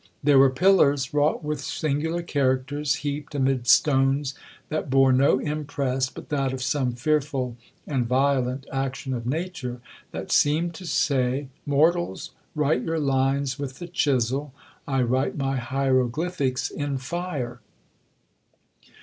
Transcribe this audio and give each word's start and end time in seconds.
There 0.23 0.39
were 0.39 0.49
pillars, 0.49 1.13
wrought 1.13 1.43
with 1.43 1.61
singular 1.61 2.23
characters, 2.23 2.95
heaped 3.05 3.35
amid 3.35 3.67
stones 3.67 4.33
that 4.69 4.89
bore 4.89 5.13
no 5.13 5.37
impress 5.37 6.09
but 6.09 6.29
that 6.29 6.53
of 6.53 6.63
some 6.63 6.93
fearful 6.93 7.55
and 7.85 8.07
violent 8.07 8.65
action 8.73 9.13
of 9.13 9.27
nature, 9.27 9.79
that 10.09 10.31
seemed 10.31 10.73
to 10.73 10.87
say, 10.87 11.49
Mortals, 11.67 12.31
write 12.55 12.81
your 12.81 12.99
lines 12.99 13.59
with 13.59 13.77
the 13.77 13.87
chisel, 13.87 14.55
I 14.87 15.03
write 15.03 15.37
my 15.37 15.57
hieroglyphics 15.57 16.71
in 16.71 16.97
fire. 16.97 17.59